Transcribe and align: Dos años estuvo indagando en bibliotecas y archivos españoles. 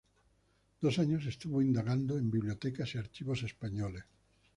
Dos 0.81 0.97
años 0.97 1.27
estuvo 1.27 1.61
indagando 1.61 2.17
en 2.17 2.31
bibliotecas 2.31 2.95
y 2.95 2.97
archivos 2.97 3.43
españoles. 3.43 4.05